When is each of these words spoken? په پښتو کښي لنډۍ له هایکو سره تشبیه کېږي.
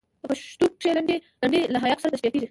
په 0.21 0.25
پښتو 0.31 0.65
کښي 0.79 0.89
لنډۍ 0.95 1.15
له 1.73 1.77
هایکو 1.83 2.01
سره 2.03 2.11
تشبیه 2.13 2.31
کېږي. 2.33 2.39